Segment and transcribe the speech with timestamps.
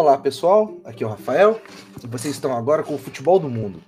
[0.00, 1.60] Olá pessoal, aqui é o Rafael
[2.02, 3.82] e vocês estão agora com o Futebol do Mundo.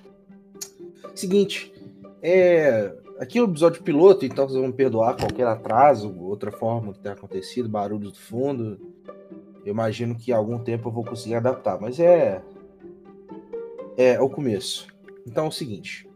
[1.14, 1.72] Seguinte,
[2.20, 2.94] é...
[3.18, 6.98] aqui é o episódio piloto, então vocês vão me perdoar qualquer atraso, outra forma que
[6.98, 8.78] tenha acontecido, barulhos do fundo.
[9.64, 12.42] Eu imagino que algum tempo eu vou conseguir adaptar, mas é.
[13.96, 14.88] É, o começo.
[15.26, 16.06] Então é o seguinte: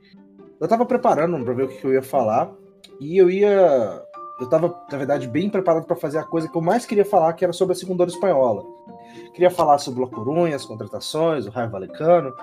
[0.60, 2.52] eu tava preparando para ver o que eu ia falar
[3.00, 4.05] e eu ia.
[4.38, 7.32] Eu tava, na verdade, bem preparado para fazer a coisa que eu mais queria falar,
[7.32, 8.64] que era sobre a segunda espanhola.
[9.32, 12.34] Queria falar sobre o Corunha, as contratações, o Raio Valecano.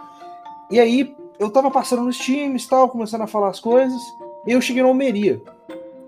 [0.72, 4.02] E aí, eu tava passando nos times tal, começando a falar as coisas,
[4.48, 5.40] e eu cheguei na Almeria.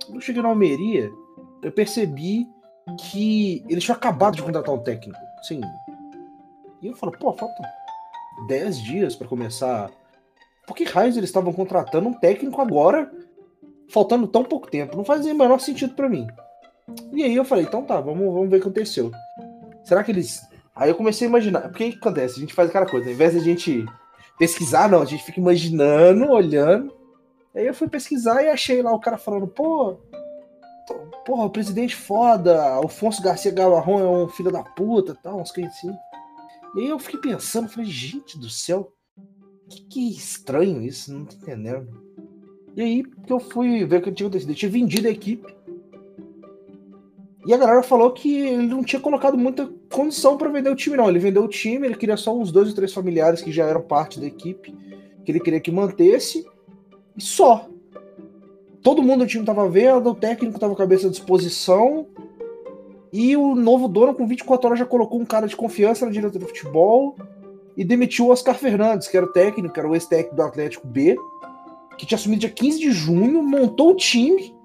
[0.05, 1.11] Quando eu cheguei na Almeria,
[1.61, 2.47] eu percebi
[2.99, 5.19] que eles tinham acabado de contratar um técnico.
[5.43, 5.61] Sim.
[6.81, 7.65] E eu falo, pô, faltam
[8.47, 9.89] 10 dias para começar.
[10.67, 13.11] Por que raios eles estavam contratando um técnico agora,
[13.89, 14.95] faltando tão pouco tempo?
[14.95, 16.27] Não fazia o menor sentido para mim.
[17.11, 19.11] E aí eu falei, então tá, vamos, vamos ver o que aconteceu.
[19.83, 20.41] Será que eles.
[20.75, 21.61] Aí eu comecei a imaginar.
[21.61, 22.37] Porque o que acontece?
[22.37, 23.85] A gente faz aquela coisa, ao invés de a gente
[24.37, 26.93] pesquisar, não, a gente fica imaginando, olhando.
[27.55, 29.97] Aí eu fui pesquisar e achei lá o cara falando, pô,
[31.25, 35.73] porra, o presidente foda, Alfonso Garcia Gavarrão é um filho da puta, tal, uns coisas
[35.73, 35.91] assim.
[36.75, 38.91] E aí eu fiquei pensando, falei, gente do céu,
[39.69, 42.04] que, que estranho isso, não tô entendendo.
[42.75, 44.53] E aí que eu fui ver o que tinha acontecido.
[44.53, 45.55] Tinha vendido a equipe.
[47.45, 50.97] E a galera falou que ele não tinha colocado muita condição para vender o time,
[50.97, 51.07] não.
[51.07, 53.81] Ele vendeu o time, ele queria só uns dois ou três familiares que já eram
[53.81, 54.75] parte da equipe,
[55.23, 56.43] que ele queria que mantesse,
[57.15, 57.69] e só.
[58.81, 62.07] Todo mundo do time estava vendo, o técnico estava com a cabeça à disposição,
[63.13, 66.47] e o novo dono, com 24 horas, já colocou um cara de confiança na diretoria
[66.47, 67.15] do futebol
[67.77, 70.87] e demitiu o Oscar Fernandes, que era o técnico, que era o ex-técnico do Atlético
[70.87, 71.15] B,
[71.97, 74.55] que tinha assumido dia 15 de junho, montou o time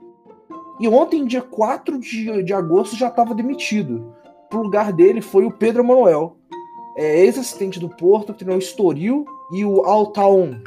[0.81, 4.15] e ontem, dia 4 de, de agosto, já estava demitido.
[4.49, 6.39] Pro lugar dele foi o Pedro Manuel,
[6.97, 10.63] é, ex-assistente do Porto, que treinou o Estoril e o Al Taun.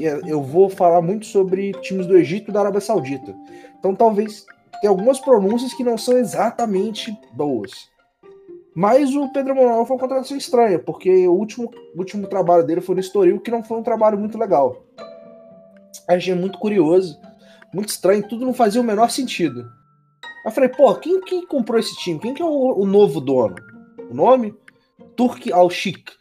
[0.00, 3.36] É, eu vou falar muito sobre times do Egito e da Arábia Saudita.
[3.76, 4.46] Então talvez
[4.80, 7.72] tenha algumas pronúncias que não são exatamente boas.
[8.76, 12.80] Mas o Pedro Manuel foi uma contratação estranha, porque o último, o último trabalho dele
[12.80, 14.84] foi no Estoril, que não foi um trabalho muito legal.
[16.08, 17.18] Achei muito curioso
[17.76, 19.60] muito estranho, tudo não fazia o menor sentido.
[19.60, 22.18] Aí eu falei, pô, quem, quem comprou esse time?
[22.18, 23.56] Quem que é o, o novo dono?
[24.10, 24.54] O nome?
[25.14, 26.12] Turk Al-Sheikh.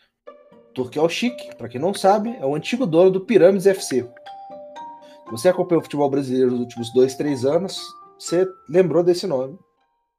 [0.74, 4.06] Turk Al-Sheikh, para quem não sabe, é o antigo dono do Pirâmides FC.
[5.32, 7.82] Você acompanhou o futebol brasileiro nos últimos dois, três anos,
[8.20, 9.58] você lembrou desse nome.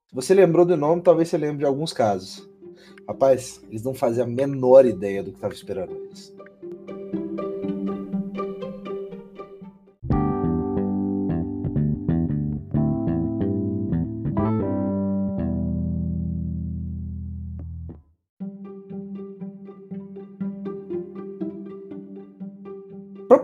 [0.08, 2.48] Se você lembrou do nome, talvez você lembre de alguns casos.
[3.06, 6.35] Rapaz, eles não faziam a menor ideia do que estava esperando eles.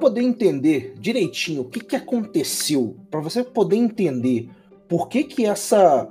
[0.02, 4.50] Poder entender direitinho o que, que aconteceu, para você poder entender
[4.88, 6.10] por que, que essa,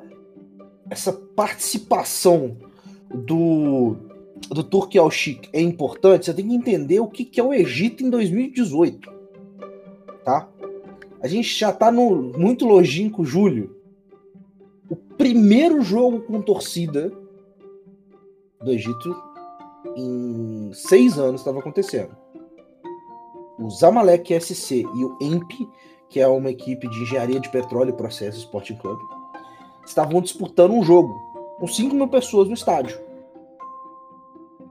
[0.89, 2.55] essa participação
[3.13, 3.97] do,
[4.49, 5.09] do Turki al
[5.51, 9.11] é importante, você tem que entender o que, que é o Egito em 2018.
[10.23, 10.47] Tá?
[11.21, 13.75] A gente já está no muito longínquo julho.
[14.89, 17.11] O primeiro jogo com torcida
[18.61, 19.13] do Egito
[19.97, 22.20] em seis anos estava acontecendo
[23.61, 25.69] o Zamalek SC e o EMP,
[26.09, 28.99] que é uma equipe de engenharia de petróleo e processo Sporting Club,
[29.85, 31.13] estavam disputando um jogo
[31.59, 32.99] com 5 mil pessoas no estádio.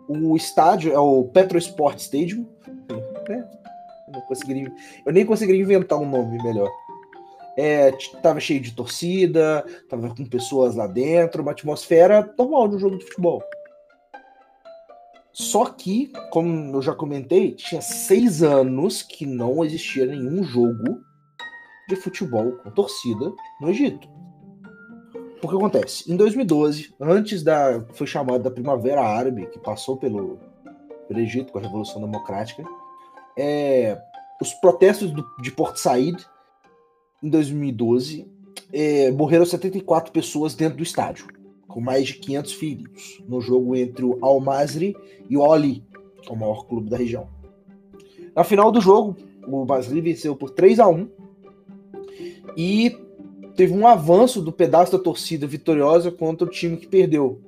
[0.08, 2.46] O estádio é o Petro Sport Stadium.
[3.28, 3.48] Né?
[4.12, 4.72] Eu,
[5.06, 6.68] eu nem conseguiria inventar um nome melhor.
[7.56, 12.78] É, tava cheio de torcida, tava com pessoas lá dentro, uma atmosfera normal de um
[12.78, 13.42] jogo de futebol.
[15.40, 21.00] Só que, como eu já comentei, tinha seis anos que não existia nenhum jogo
[21.88, 24.06] de futebol com torcida no Egito.
[25.42, 26.12] O que acontece?
[26.12, 27.82] Em 2012, antes da.
[27.94, 30.38] foi chamada da Primavera Árabe, que passou pelo,
[31.08, 32.62] pelo Egito com a Revolução Democrática,
[33.34, 33.98] é,
[34.42, 36.22] os protestos do, de Port Said,
[37.22, 38.30] em 2012,
[38.74, 41.39] é, morreram 74 pessoas dentro do estádio
[41.70, 44.96] com mais de 500 feridos, no jogo entre o Al Masri
[45.28, 45.84] e o Ali,
[46.22, 47.28] que é o maior clube da região.
[48.34, 51.08] Na final do jogo, o Masri venceu por 3 a 1
[52.56, 52.96] e
[53.54, 57.40] teve um avanço do pedaço da torcida vitoriosa contra o time que perdeu.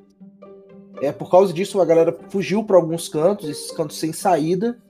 [1.00, 4.80] É por causa disso a galera fugiu para alguns cantos, esses cantos sem saída,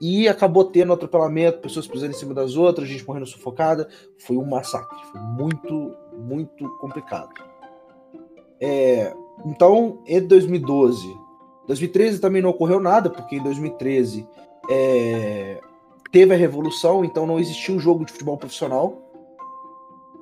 [0.00, 3.88] e acabou tendo atropelamento, pessoas pisando em cima das outras, gente morrendo sufocada.
[4.18, 7.32] Foi um massacre, foi muito, muito complicado.
[8.60, 9.14] É,
[9.44, 11.26] então, entre 2012
[11.66, 14.26] 2013 também não ocorreu nada, porque em 2013
[14.70, 15.60] é,
[16.12, 19.02] teve a revolução, então não existia um jogo de futebol profissional.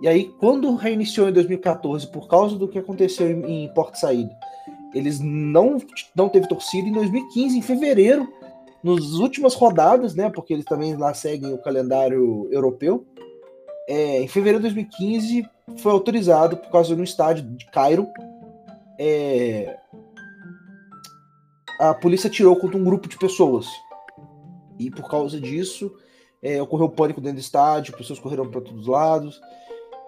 [0.01, 4.35] E aí, quando reiniciou em 2014, por causa do que aconteceu em, em Porto Saída,
[4.95, 5.79] eles não,
[6.15, 6.89] não teve torcida.
[6.89, 8.29] Em 2015, em fevereiro,
[8.83, 10.31] nas últimas rodadas, né?
[10.31, 13.05] Porque eles também lá seguem o calendário europeu.
[13.89, 15.49] É, em fevereiro de 2015
[15.79, 18.09] foi autorizado por causa de um estádio de Cairo.
[18.99, 19.77] É,
[21.81, 23.67] a polícia tirou contra um grupo de pessoas.
[24.79, 25.95] E por causa disso,
[26.43, 29.41] é, ocorreu pânico dentro do estádio, pessoas correram para todos os lados.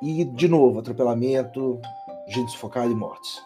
[0.02, 1.80] E, de novo, atropelamento,
[2.28, 3.40] gente sufocada e mortes.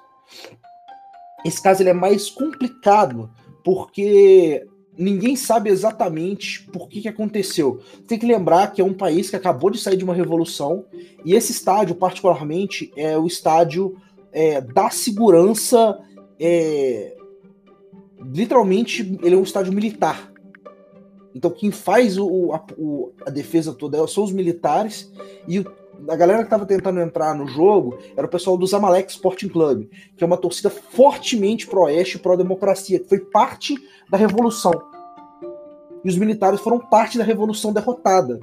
[1.45, 3.31] Esse caso ele é mais complicado
[3.65, 4.67] porque
[5.01, 7.81] ninguém sabe exatamente por que, que aconteceu.
[8.07, 10.85] Tem que lembrar que é um país que acabou de sair de uma revolução
[11.25, 13.97] e esse estádio, particularmente, é o estádio
[14.31, 15.99] é, da segurança.
[16.39, 17.17] É,
[18.23, 20.31] literalmente, ele é um estádio militar.
[21.35, 25.11] Então, quem faz o, a, o, a defesa toda são os militares
[25.49, 25.73] e o,
[26.09, 29.89] a galera que estava tentando entrar no jogo era o pessoal do Zamalek Sporting Club,
[30.17, 33.77] que é uma torcida fortemente pró-oeste e pró-democracia, que foi parte
[34.11, 34.90] da revolução.
[36.05, 38.39] E os militares foram parte da revolução derrotada.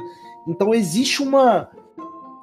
[0.48, 1.69] Então existe uma,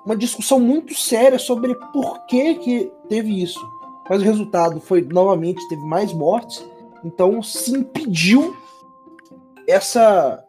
[0.04, 3.60] uma discussão muito séria sobre por que, que teve isso.
[4.08, 6.64] Mas o resultado foi, novamente, teve mais mortes.
[7.04, 8.56] Então se impediu
[9.66, 10.44] essa.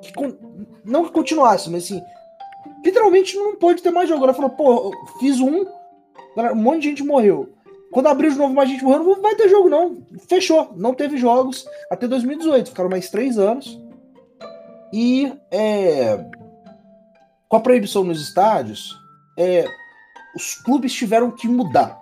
[0.00, 0.12] Que,
[0.84, 2.00] não que continuasse, mas assim,
[2.84, 4.24] literalmente não pode ter mais jogo.
[4.24, 5.64] Ela falou, pô, fiz um,
[6.36, 7.52] um monte de gente morreu.
[7.90, 9.98] Quando abriu de novo, mais gente morreu, não vai ter jogo, não.
[10.28, 10.72] Fechou.
[10.76, 12.70] Não teve jogos até 2018.
[12.70, 13.80] Ficaram mais três anos.
[14.92, 16.24] E é,
[17.48, 18.98] com a proibição nos estádios,
[19.36, 19.64] é,
[20.34, 22.00] os clubes tiveram que mudar.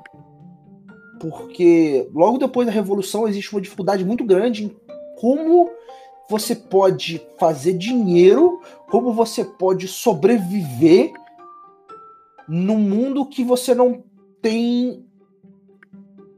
[1.21, 4.77] Porque logo depois da Revolução existe uma dificuldade muito grande em
[5.19, 5.71] como
[6.29, 8.61] você pode fazer dinheiro,
[8.91, 11.13] como você pode sobreviver
[12.49, 14.05] num mundo que você não
[14.43, 15.05] tem.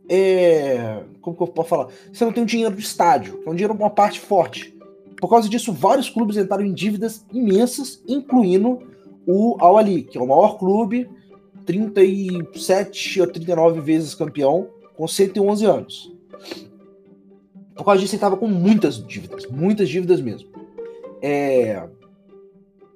[0.08, 1.88] É, como que eu posso falar?
[2.12, 4.77] Você não tem o dinheiro do estádio, é um dinheiro, uma parte forte.
[5.20, 8.80] Por causa disso, vários clubes entraram em dívidas imensas, incluindo
[9.26, 11.08] o Al Ali, que é o maior clube,
[11.66, 16.12] 37 ou 39 vezes campeão, com 111 anos.
[17.74, 20.48] Por causa disso, ele estava com muitas dívidas, muitas dívidas mesmo.
[21.22, 21.86] É...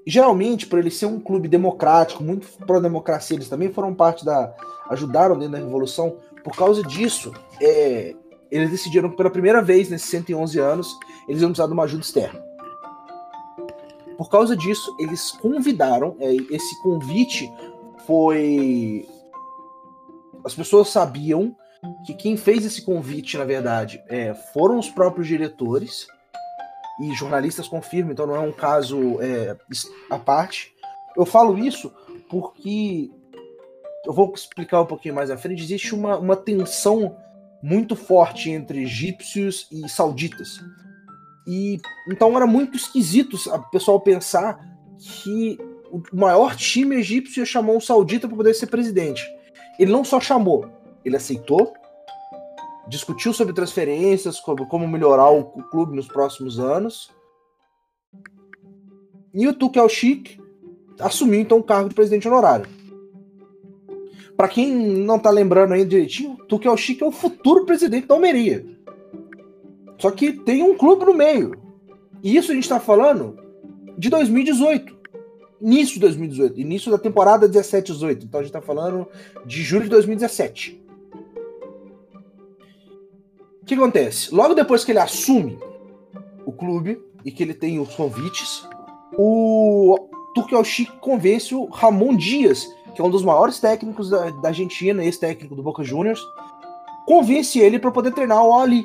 [0.07, 4.53] Geralmente, por ele ser um clube democrático, muito pró-democracia, eles também foram parte da.
[4.89, 6.17] ajudaram dentro da Revolução.
[6.43, 8.15] Por causa disso, é...
[8.51, 10.99] eles decidiram pela primeira vez nesses 111 anos,
[11.29, 12.43] eles iam precisar de uma ajuda externa.
[14.17, 17.51] Por causa disso, eles convidaram, é, esse convite
[18.07, 19.09] foi.
[20.45, 21.57] As pessoas sabiam
[22.05, 26.07] que quem fez esse convite, na verdade, é, foram os próprios diretores
[27.01, 29.57] e jornalistas confirmam, então não é um caso é,
[30.11, 30.73] à parte.
[31.17, 31.93] Eu falo isso
[32.29, 33.11] porque
[34.07, 35.63] eu vou explicar um pouquinho mais à frente.
[35.63, 37.17] Existe uma, uma tensão
[37.63, 40.61] muito forte entre egípcios e sauditas.
[41.47, 44.61] E então era muito esquisito o pessoal pensar
[44.99, 45.59] que
[45.91, 49.23] o maior time egípcio chamou um saudita para poder ser presidente.
[49.79, 50.67] Ele não só chamou,
[51.05, 51.75] ele aceitou,
[52.89, 57.11] discutiu sobre transferências, como, como melhorar o clube nos próximos anos.
[59.35, 60.39] E o Tuchel Chic
[61.01, 62.67] assumiu então o cargo de presidente honorário.
[64.37, 68.67] Para quem não tá lembrando aí direitinho, Tuchel Chic é o futuro presidente da Almeria.
[70.03, 71.55] Só que tem um clube no meio.
[72.25, 73.39] E isso a gente está falando
[73.97, 74.99] de 2018.
[75.61, 76.61] Início de 2018.
[76.61, 78.25] Início da temporada 17-18.
[78.25, 79.07] Então a gente está falando
[79.47, 80.83] de julho de 2017.
[83.63, 84.35] O que acontece?
[84.35, 85.57] Logo depois que ele assume
[86.45, 88.69] o clube e que ele tem os convites,
[89.17, 90.65] o Turkel
[91.01, 95.63] convence o Ramon Dias, que é um dos maiores técnicos da, da Argentina, ex-técnico do
[95.63, 96.21] Boca Juniors,
[97.07, 98.85] convence ele para poder treinar o Ali.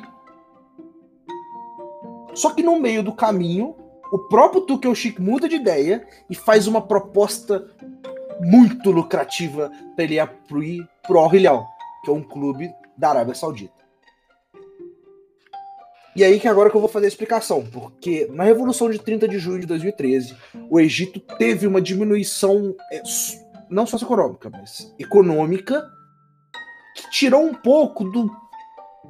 [2.38, 3.74] Só que no meio do caminho,
[4.12, 7.68] o próprio Tuchel Chic muda de ideia e faz uma proposta
[8.40, 11.66] muito lucrativa para ele ir pro Al Hilal,
[12.04, 13.72] que é um clube da Arábia Saudita.
[16.14, 19.26] E aí que agora que eu vou fazer a explicação, porque na Revolução de 30
[19.26, 20.36] de junho de 2013,
[20.70, 23.02] o Egito teve uma diminuição é,
[23.68, 25.84] não socioeconômica, mas econômica,
[26.94, 28.30] que tirou um pouco do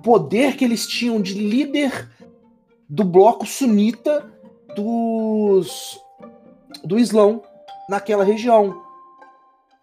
[0.02, 2.08] poder que eles tinham de líder
[2.88, 4.30] do bloco sunita
[4.74, 6.00] dos
[6.84, 7.42] do Islão
[7.88, 8.82] naquela região.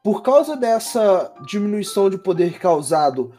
[0.04, 3.34] Por causa dessa diminuição de poder causado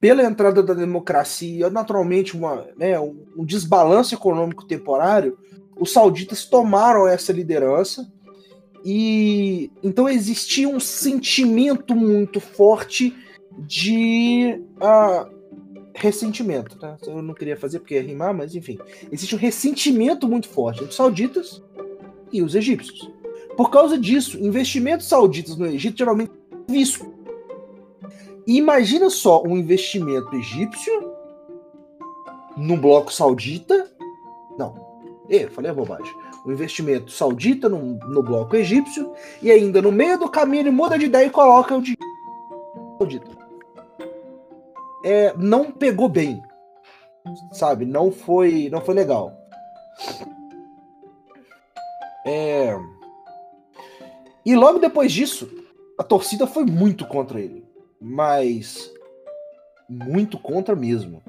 [0.00, 5.38] pela entrada da democracia, naturalmente uma, né, um desbalanço econômico temporário,
[5.78, 8.10] os sauditas tomaram essa liderança
[8.84, 13.14] e então existia um sentimento muito forte
[13.58, 15.35] de uh,
[15.96, 16.78] ressentimento.
[16.78, 16.96] Tá?
[17.06, 18.78] Eu não queria fazer porque ia rimar, mas enfim.
[19.10, 21.62] Existe um ressentimento muito forte entre os sauditas
[22.32, 23.10] e os egípcios.
[23.56, 26.32] Por causa disso, investimentos sauditas no Egito geralmente
[26.68, 27.12] visto.
[28.46, 31.12] imagina só um investimento egípcio
[32.56, 33.90] no bloco saudita.
[34.58, 34.74] Não,
[35.28, 36.14] eu falei a bobagem.
[36.44, 39.12] Um investimento saudita no, no bloco egípcio
[39.42, 42.06] e ainda no meio do caminho ele muda de ideia e coloca o dinheiro
[42.98, 43.45] saudita
[45.06, 46.42] é, não pegou bem.
[47.52, 47.84] Sabe?
[47.84, 49.32] Não foi, não foi legal.
[52.26, 52.76] É...
[54.44, 55.48] E logo depois disso,
[55.96, 57.64] a torcida foi muito contra ele.
[58.00, 58.92] Mas
[59.88, 61.22] muito contra mesmo.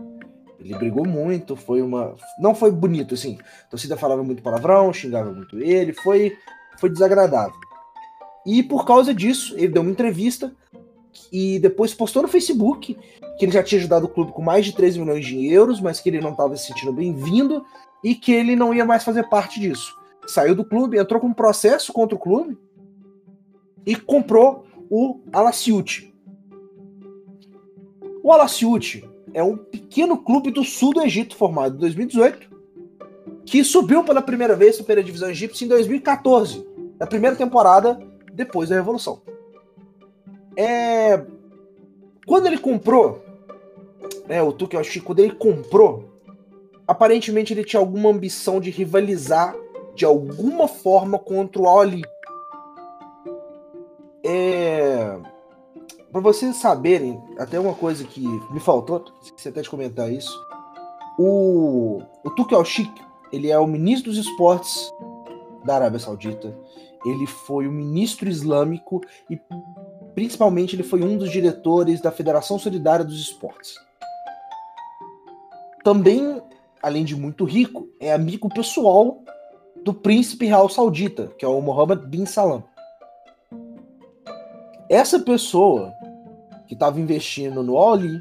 [0.59, 2.15] Ele brigou muito, foi uma.
[2.39, 3.37] Não foi bonito, assim.
[3.67, 6.35] A torcida falava muito palavrão, xingava muito ele, foi,
[6.79, 7.53] foi desagradável.
[8.43, 10.51] E por causa disso, ele deu uma entrevista
[11.31, 12.97] e depois postou no Facebook
[13.37, 15.99] que ele já tinha ajudado o clube com mais de 3 milhões de euros, mas
[15.99, 17.63] que ele não estava se sentindo bem-vindo
[18.03, 19.95] e que ele não ia mais fazer parte disso.
[20.27, 22.57] Saiu do clube, entrou com um processo contra o clube
[23.85, 26.13] e comprou o Alaciute.
[28.23, 32.57] O Alaciute é um pequeno clube do sul do Egito formado em 2018
[33.45, 36.67] que subiu pela primeira vez para a primeira divisão egípcia em 2014,
[36.99, 37.97] na primeira temporada
[38.33, 39.21] depois da Revolução.
[40.57, 41.23] É...
[42.25, 43.23] Quando ele comprou,
[44.27, 46.09] né, o Tuchel Chico, quando ele comprou,
[46.87, 49.55] aparentemente ele tinha alguma ambição de rivalizar
[49.95, 52.01] de alguma forma contra o Ali.
[54.25, 55.17] É...
[56.11, 60.35] Para vocês saberem, até uma coisa que me faltou, esqueci até de comentar isso.
[61.19, 62.91] O, o Tuchel Chic,
[63.31, 64.91] ele é o ministro dos esportes
[65.63, 66.57] da Arábia Saudita.
[67.05, 69.39] Ele foi o ministro islâmico e
[70.17, 73.75] Principalmente, ele foi um dos diretores da Federação Solidária dos Esportes.
[75.83, 76.41] Também,
[76.81, 79.23] além de muito rico, é amigo pessoal
[79.83, 82.63] do príncipe real saudita, que é o Mohammed bin Salam.
[84.89, 85.93] Essa pessoa
[86.67, 88.19] que estava investindo no Ali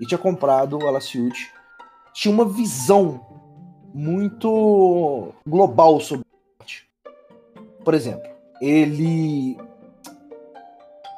[0.00, 1.52] e tinha comprado o Alaciute
[2.12, 3.24] tinha uma visão
[3.94, 6.90] muito global sobre o esporte.
[7.84, 8.28] Por exemplo,
[8.60, 9.56] ele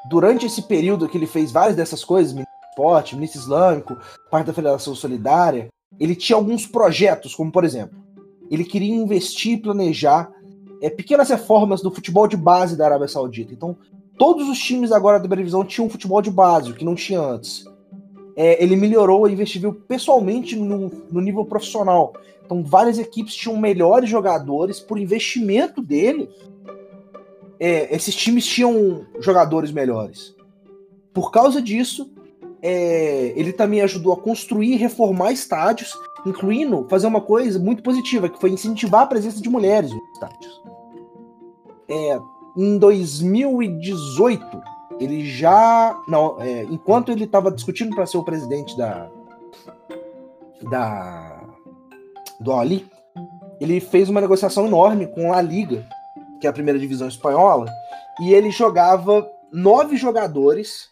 [0.09, 3.97] durante esse período que ele fez várias dessas coisas, ministro do esporte, ministro islâmico,
[4.31, 7.99] parte da Federação Solidária, ele tinha alguns projetos, como por exemplo,
[8.51, 10.31] ele queria investir e planejar
[10.81, 13.53] é, pequenas reformas do futebol de base da Arábia Saudita.
[13.53, 13.77] Então,
[14.17, 17.65] todos os times agora da televisão tinham futebol de base, o que não tinha antes.
[18.37, 22.15] É, ele melhorou e investiu pessoalmente no, no nível profissional.
[22.45, 26.31] Então, várias equipes tinham melhores jogadores por investimento dele
[27.61, 30.35] é, esses times tinham jogadores melhores.
[31.13, 32.13] Por causa disso,
[32.63, 35.93] é, ele também ajudou a construir e reformar estádios,
[36.25, 40.63] incluindo fazer uma coisa muito positiva, que foi incentivar a presença de mulheres nos estádios.
[41.89, 42.19] É,
[42.57, 44.45] em 2018,
[45.01, 46.01] ele já.
[46.07, 49.11] Não, é, enquanto ele estava discutindo para ser o presidente da.
[50.71, 51.35] da
[52.41, 52.87] do Ali,
[53.61, 55.85] ele fez uma negociação enorme com a Liga
[56.41, 57.67] que é a primeira divisão espanhola,
[58.21, 60.91] e ele jogava nove jogadores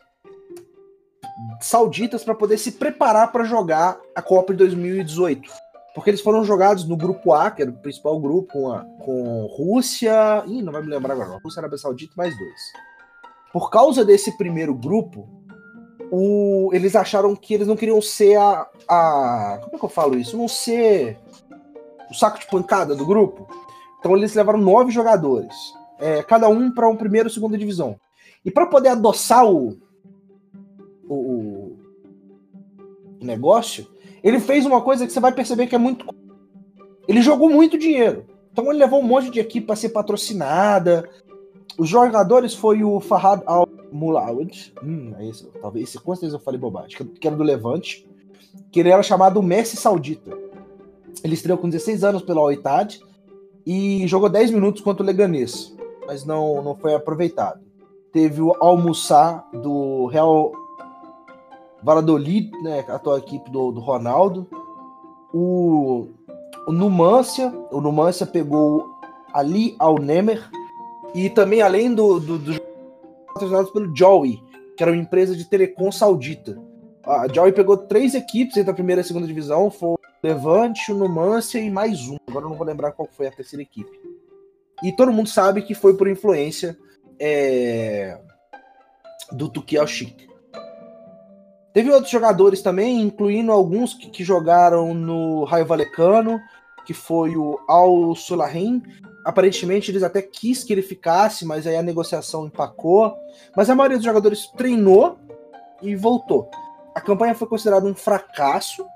[1.61, 5.51] sauditas para poder se preparar para jogar a Copa de 2018.
[5.95, 9.47] Porque eles foram jogados no grupo A, que era o principal grupo, com, a, com
[9.47, 10.45] Rússia.
[10.47, 11.41] Ih, não vai me lembrar agora.
[11.43, 12.61] Rússia, Arábia Saudita mais dois.
[13.51, 15.27] Por causa desse primeiro grupo,
[16.11, 19.59] o, eles acharam que eles não queriam ser a, a.
[19.63, 20.37] Como é que eu falo isso?
[20.37, 21.19] Não ser
[22.11, 23.49] o saco de pancada do grupo.
[23.99, 25.55] Então eles levaram nove jogadores,
[25.99, 27.99] é, cada um para um primeiro e segunda divisão.
[28.45, 29.77] E para poder adoçar o,
[31.09, 31.77] o, o,
[33.21, 33.87] negócio,
[34.23, 36.07] ele fez uma coisa que você vai perceber que é muito.
[37.09, 38.25] Ele jogou muito dinheiro.
[38.53, 41.09] Então ele levou um monte de equipe para ser patrocinada.
[41.77, 44.73] Os jogadores foi o Farhad Al Mulawid.
[44.83, 45.51] Hum, é isso.
[45.61, 46.97] Talvez esse com certeza eu falei bobagem.
[47.05, 48.09] Que era do Levante.
[48.71, 50.37] Que ele era chamado Messi Saudita.
[51.23, 52.99] Ele estreou com 16 anos pela Oitad
[53.67, 55.75] e jogou 10 minutos contra o Leganês,
[56.07, 57.61] mas não, não foi aproveitado.
[58.13, 60.53] Teve o Almoçar do Real
[61.83, 64.47] Valladolid, né, a atual equipe do, do Ronaldo.
[65.35, 66.09] O,
[66.67, 68.95] o Numância, o Numância pegou
[69.35, 70.49] Ali Al-Nemer
[71.15, 72.67] e também além do, do, do
[73.73, 74.43] pelo Joey,
[74.77, 76.59] que era uma empresa de telecom saudita.
[77.05, 80.97] A Joy pegou três equipes entre a primeira e a segunda divisão, foi Levante, o
[80.97, 82.17] Numancia e mais um.
[82.27, 84.01] Agora eu não vou lembrar qual foi a terceira equipe.
[84.83, 86.77] E todo mundo sabe que foi por influência
[87.19, 88.19] é,
[89.33, 90.27] do Tukiel Chic.
[91.73, 96.41] Teve outros jogadores também, incluindo alguns que, que jogaram no Raio Valecano,
[96.87, 98.83] que foi o Al Solarim.
[99.25, 103.15] Aparentemente eles até quis que ele ficasse, mas aí a negociação empacou.
[103.55, 105.19] Mas a maioria dos jogadores treinou
[105.83, 106.51] e voltou.
[106.95, 108.87] A campanha foi considerada um fracasso,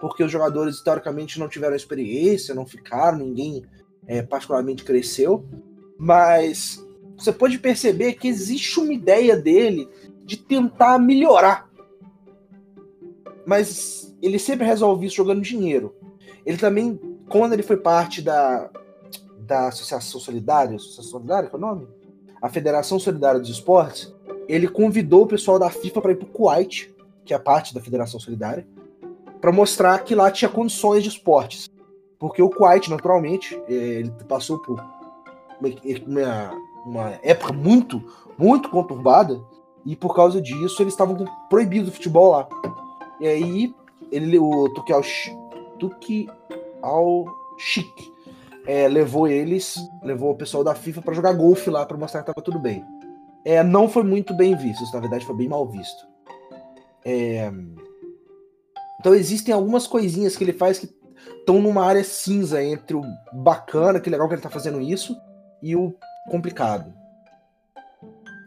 [0.00, 3.64] porque os jogadores teoricamente não tiveram experiência, não ficaram, ninguém
[4.06, 5.44] é, particularmente cresceu.
[5.98, 6.84] Mas
[7.16, 9.88] você pode perceber que existe uma ideia dele
[10.24, 11.70] de tentar melhorar
[13.50, 15.92] mas ele sempre resolve isso jogando dinheiro.
[16.46, 18.70] Ele também, quando ele foi parte da,
[19.40, 21.88] da Associação Solidária, Associação Solidária, qual é o nome?
[22.40, 24.14] A Federação Solidária dos Esportes,
[24.48, 27.80] ele convidou o pessoal da FIFA para ir para o Kuwait, que é parte da
[27.80, 28.66] Federação Solidária,
[29.40, 31.68] para mostrar que lá tinha condições de esportes.
[32.18, 34.82] Porque o Kuwait, naturalmente, é, ele passou por
[36.06, 36.50] uma,
[36.84, 38.02] uma época muito,
[38.36, 39.40] muito conturbada,
[39.84, 41.16] e por causa disso eles estavam
[41.48, 42.48] proibidos do futebol lá.
[43.18, 43.74] E aí,
[44.12, 44.68] ele, o
[46.82, 47.24] ao
[47.58, 48.10] Chic
[48.66, 52.26] é, levou eles, levou o pessoal da FIFA para jogar golfe lá para mostrar que
[52.26, 52.84] tava tudo bem.
[53.44, 56.06] É, não foi muito bem visto, na verdade foi bem mal visto.
[57.04, 57.50] É...
[59.00, 60.86] Então existem algumas coisinhas que ele faz que
[61.38, 63.02] estão numa área cinza entre o
[63.32, 65.16] bacana, que legal que ele tá fazendo isso,
[65.62, 65.94] e o
[66.30, 66.92] complicado.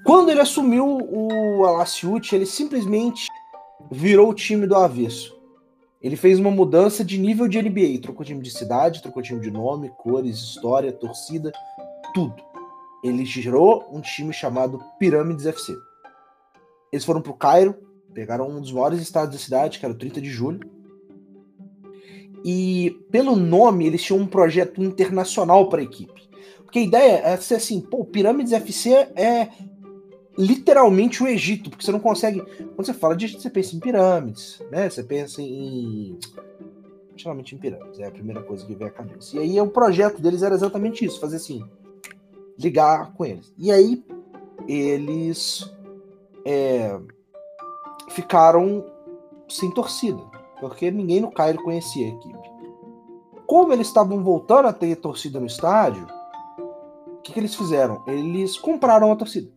[0.05, 3.25] Quando ele assumiu o Alaciute, ele simplesmente
[3.89, 5.35] virou o time do avesso.
[5.99, 9.49] Ele fez uma mudança de nível de NBA, trocou time de cidade, trocou time de
[9.49, 11.51] nome, cores, história, torcida,
[12.13, 12.35] tudo.
[13.03, 15.73] Ele gerou um time chamado Pirâmides FC.
[16.91, 17.75] Eles foram para o Cairo,
[18.13, 20.69] pegaram um dos maiores estados da cidade, que era o 30 de julho.
[22.45, 26.29] E pelo nome, eles tinham um projeto internacional para a equipe.
[26.63, 29.49] Porque a ideia é ser assim, pô, Pirâmides FC é
[30.37, 32.41] literalmente o Egito, porque você não consegue.
[32.41, 34.89] Quando você fala de Egito, você pensa em pirâmides, né?
[34.89, 36.17] Você pensa em.
[37.15, 39.37] Geralmente em pirâmides, é a primeira coisa que vem à cabeça.
[39.37, 41.63] E aí o projeto deles era exatamente isso, fazer assim,
[42.57, 43.53] ligar com eles.
[43.57, 44.03] E aí
[44.67, 45.71] eles
[46.43, 46.99] é,
[48.13, 48.85] ficaram
[49.49, 50.21] sem torcida,
[50.59, 52.53] porque ninguém no Cairo conhecia a equipe.
[53.45, 56.07] Como eles estavam voltando a ter torcida no estádio,
[57.07, 58.03] o que, que eles fizeram?
[58.07, 59.51] Eles compraram a torcida.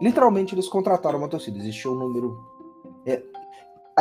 [0.00, 1.58] Literalmente eles contrataram uma torcida.
[1.58, 2.38] Existia um número.
[3.06, 3.22] É,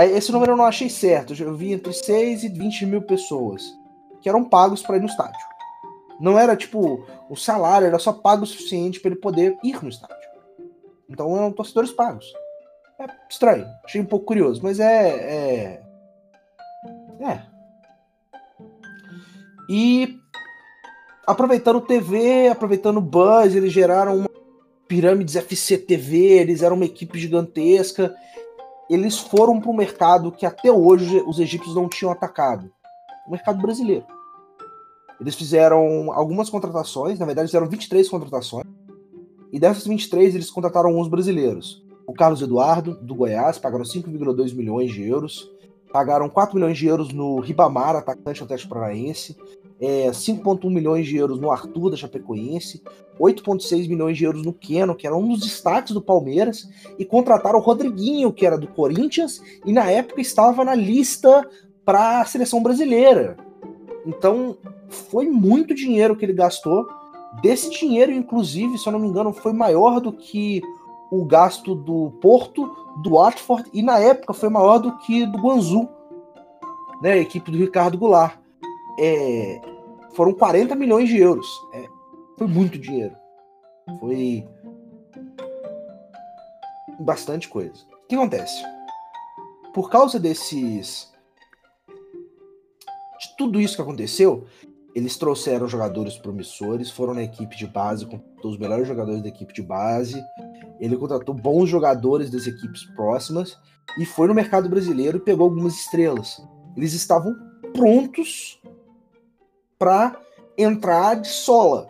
[0.08, 1.34] esse número eu não achei certo.
[1.34, 3.64] Eu vi entre 6 e 20 mil pessoas
[4.22, 5.46] que eram pagos para ir no estádio.
[6.20, 9.90] Não era tipo o salário, era só pago o suficiente para ele poder ir no
[9.90, 10.16] estádio.
[11.10, 12.26] Então eram torcedores pagos.
[13.00, 15.10] É estranho, achei um pouco curioso, mas é.
[15.10, 15.82] É.
[17.22, 17.42] é.
[19.70, 20.20] E
[21.26, 24.30] aproveitando TV, aproveitando buzz, eles geraram uma
[24.88, 28.16] Pirâmides FCTV, eles eram uma equipe gigantesca.
[28.90, 32.72] Eles foram para um mercado que até hoje os egípcios não tinham atacado
[33.26, 34.06] o mercado brasileiro.
[35.20, 38.66] Eles fizeram algumas contratações, na verdade, fizeram 23 contratações.
[39.52, 41.84] E dessas 23, eles contrataram alguns brasileiros.
[42.06, 45.52] O Carlos Eduardo, do Goiás, pagaram 5,2 milhões de euros.
[45.92, 49.38] Pagaram 4 milhões de euros no Ribamar, atacante do Atlético Paranaense
[49.84, 52.82] é, 5,1 milhões de euros no Arthur da Chapecoense,
[53.20, 57.60] 8,6 milhões de euros no Keno, que era um dos destaques do Palmeiras, e contrataram
[57.60, 61.46] o Rodriguinho, que era do Corinthians, e na época estava na lista
[61.84, 63.36] para a seleção brasileira.
[64.06, 66.88] Então, foi muito dinheiro que ele gastou.
[67.42, 70.62] Desse dinheiro, inclusive, se eu não me engano, foi maior do que
[71.12, 72.66] o gasto do Porto,
[73.02, 75.90] do Watford, e na época foi maior do que do Guangzhou,
[77.02, 78.38] né, a equipe do Ricardo Goulart.
[79.00, 79.62] É,
[80.14, 81.48] foram 40 milhões de euros.
[81.74, 81.86] É,
[82.38, 83.16] foi muito dinheiro.
[84.00, 84.48] Foi
[87.00, 87.74] bastante coisa.
[88.04, 88.64] O que acontece?
[89.74, 91.12] Por causa desses.
[93.20, 94.46] De tudo isso que aconteceu,
[94.96, 99.54] eles trouxeram jogadores promissores, foram na equipe de base, contratou os melhores jogadores da equipe
[99.54, 100.22] de base,
[100.80, 103.58] ele contratou bons jogadores das equipes próximas
[103.98, 106.42] e foi no mercado brasileiro e pegou algumas estrelas.
[106.76, 107.34] Eles estavam
[107.74, 108.62] prontos
[109.80, 110.20] para
[110.58, 111.90] entrar de sola.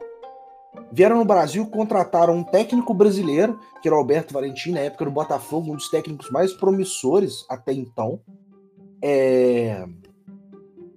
[0.92, 5.12] Vieram no Brasil, contrataram um técnico brasileiro, que era o Alberto Valentim, na época no
[5.12, 8.20] Botafogo, um dos técnicos mais promissores até então.
[9.02, 9.86] É...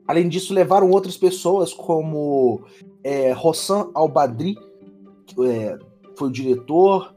[0.06, 2.62] Além disso, levaram outras pessoas, como
[3.02, 4.56] é, Rossan Albadri,
[5.26, 5.78] que é,
[6.16, 7.14] foi o diretor,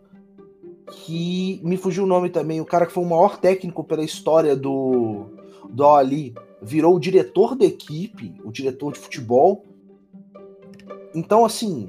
[0.91, 4.55] que me fugiu o nome também, o cara que foi o maior técnico pela história
[4.55, 5.25] do,
[5.69, 9.65] do Ali, virou o diretor da equipe, o diretor de futebol.
[11.13, 11.87] Então, assim.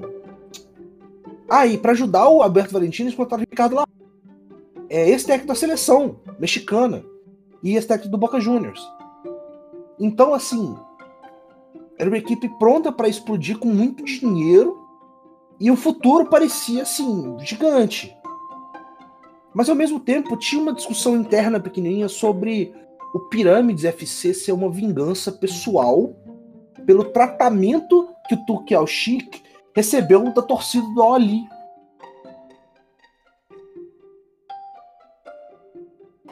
[1.49, 3.85] Aí, ah, para ajudar o Alberto Valentim, eles botaram o Ricardo lá.
[4.89, 7.03] É esse técnico da seleção mexicana
[7.61, 8.81] e esse técnico do Boca Juniors.
[9.99, 10.75] Então, assim,
[12.01, 14.89] era uma equipe pronta para explodir com muito dinheiro
[15.59, 18.17] e o futuro parecia, assim, gigante.
[19.53, 22.73] Mas ao mesmo tempo tinha uma discussão interna pequenininha sobre
[23.13, 26.15] o Pirâmides FC ser uma vingança pessoal
[26.87, 28.87] pelo tratamento que o Turki al
[29.75, 31.43] recebeu da torcida do Ali.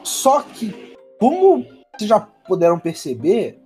[0.02, 1.64] Só que, como
[1.96, 3.59] vocês já puderam perceber,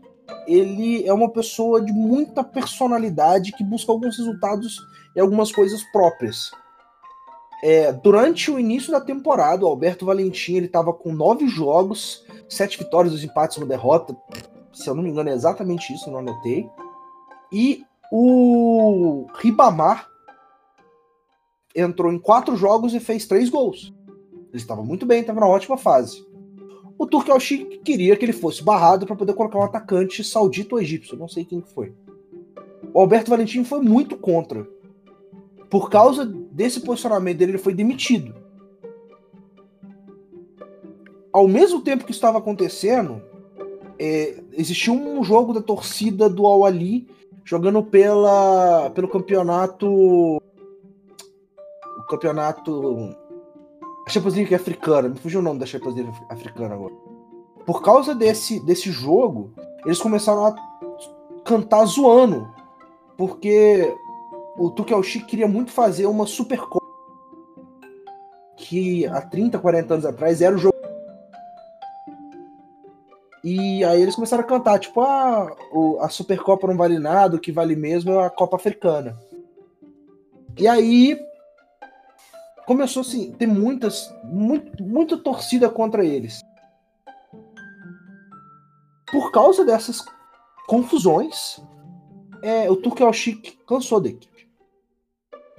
[0.47, 4.81] ele é uma pessoa de muita personalidade que busca alguns resultados
[5.15, 6.51] e algumas coisas próprias.
[7.63, 12.79] É, durante o início da temporada, o Alberto Valentim ele estava com nove jogos, sete
[12.79, 14.17] vitórias, dois empates, uma derrota.
[14.73, 16.69] Se eu não me engano, é exatamente isso, não anotei.
[17.53, 17.83] E
[18.13, 20.09] o Ribamar
[21.75, 23.95] entrou em quatro jogos e fez três gols.
[24.53, 26.25] Ele estava muito bem, estava na ótima fase.
[26.98, 30.80] O Turkel Sheik queria que ele fosse barrado para poder colocar um atacante saudito ou
[30.80, 31.92] egípcio, não sei quem foi.
[32.92, 34.66] O Alberto Valentim foi muito contra
[35.74, 38.33] por causa desse posicionamento dele, ele foi demitido.
[41.33, 43.20] Ao mesmo tempo que estava acontecendo,
[43.98, 47.09] é, existiu um jogo da torcida do Al Ali
[47.44, 49.88] jogando pela, pelo campeonato.
[49.88, 50.40] O
[52.09, 53.16] campeonato.
[54.07, 56.95] A Champions League africana, me fugiu o nome da League africana agora.
[57.64, 59.53] Por causa desse, desse jogo,
[59.85, 60.55] eles começaram a
[61.45, 62.49] cantar zoando.
[63.17, 63.95] Porque
[64.59, 66.85] o Tuchel Chic queria muito fazer uma Supercopa
[68.57, 70.75] que há 30, 40 anos atrás era o jogo
[73.45, 75.55] e aí eles começaram a cantar, tipo, ah,
[76.01, 79.14] a Supercopa não vale nada, o que vale mesmo é a Copa Africana.
[80.57, 81.21] E aí
[82.66, 86.40] começou assim, ter muitas, muito, muita torcida contra eles.
[89.11, 90.05] Por causa dessas
[90.66, 91.61] confusões,
[92.42, 94.48] é, o Tuchel Chic cansou da equipe.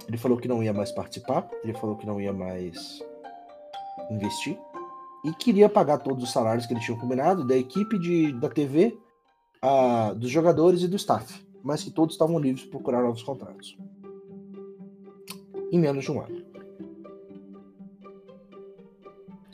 [0.06, 3.02] Ele falou que não ia mais participar, ele falou que não ia mais
[4.10, 4.58] investir
[5.24, 8.96] e queria pagar todos os salários que eles tinham combinado da equipe de, da TV,
[9.60, 13.76] a, dos jogadores e do staff, mas que todos estavam livres para procurar novos contratos.
[15.72, 16.45] Em menos de um ano.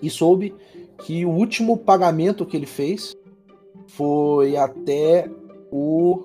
[0.03, 0.55] E soube
[0.99, 3.17] que o último pagamento que ele fez
[3.87, 5.31] foi até
[5.71, 6.25] o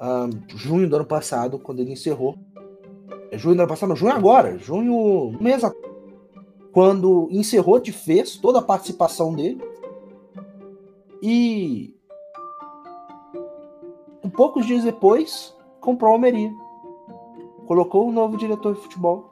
[0.00, 2.36] um, junho do ano passado, quando ele encerrou
[3.32, 5.62] é junho do ano passado, não, junho agora, junho, mês
[6.70, 9.58] quando encerrou de vez toda a participação dele.
[11.22, 11.96] E
[14.22, 16.52] um poucos dias depois, comprou a Almeria.
[17.66, 19.30] Colocou um novo diretor de futebol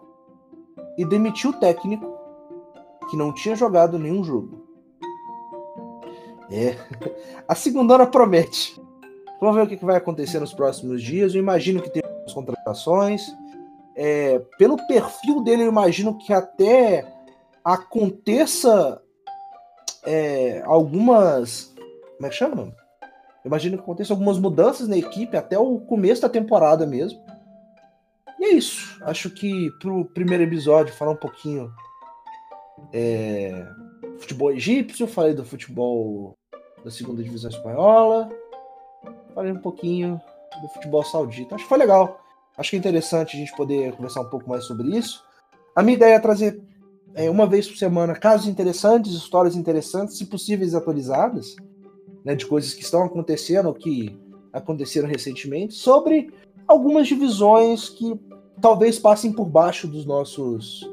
[0.97, 2.20] e demitiu o técnico
[3.11, 4.67] que não tinha jogado nenhum jogo.
[6.51, 6.77] É,
[7.47, 8.81] a segunda hora promete.
[9.41, 11.35] Vamos ver o que vai acontecer nos próximos dias.
[11.35, 13.35] Eu imagino que tem contratações
[13.95, 17.07] é, pelo perfil dele, eu imagino que até
[17.65, 19.01] aconteça
[20.05, 21.75] é, algumas.
[22.17, 22.75] Como é que chama?
[23.03, 27.21] Eu imagino que aconteça algumas mudanças na equipe até o começo da temporada mesmo.
[28.39, 28.99] E é isso.
[29.03, 31.71] Acho que pro primeiro episódio falar um pouquinho
[32.93, 33.67] é,
[34.19, 36.37] futebol egípcio, falei do futebol
[36.85, 38.31] da segunda divisão espanhola,
[39.35, 40.21] falei um pouquinho
[40.61, 41.55] do futebol saudita.
[41.55, 42.21] Acho que foi legal.
[42.57, 45.25] Acho que é interessante a gente poder conversar um pouco mais sobre isso.
[45.75, 46.63] A minha ideia é trazer
[47.15, 51.57] é, uma vez por semana casos interessantes, histórias interessantes, se possíveis atualizadas,
[52.25, 54.19] né, de coisas que estão acontecendo ou que
[54.53, 56.33] aconteceram recentemente, sobre
[56.67, 58.19] algumas divisões que
[58.61, 60.89] talvez passem por baixo dos nossos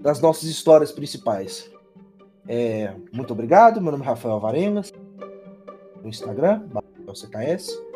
[0.00, 1.70] das nossas histórias principais.
[2.46, 3.80] É, muito obrigado.
[3.80, 4.92] Meu nome é Rafael Varengas.
[6.02, 6.62] No Instagram,
[7.12, 7.88] CKS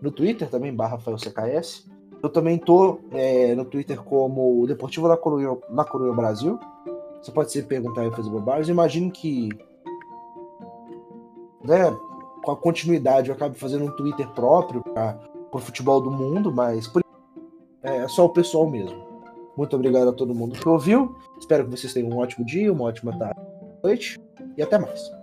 [0.00, 1.88] no Twitter também, barra CKS.
[2.22, 6.58] Eu também tô é, no Twitter como Deportivo da Coruña, na Coruña Brasil.
[7.22, 8.70] Você pode se perguntar e fazer bobagem.
[8.70, 9.48] Eu imagino que
[11.64, 11.94] né,
[12.42, 15.18] com a continuidade eu acabe fazendo um Twitter próprio para
[15.52, 17.02] o futebol do mundo, mas por,
[17.82, 19.09] é, é só o pessoal mesmo.
[19.56, 21.14] Muito obrigado a todo mundo que ouviu.
[21.38, 23.40] Espero que vocês tenham um ótimo dia, uma ótima tarde,
[23.82, 24.18] noite
[24.56, 25.19] e até mais.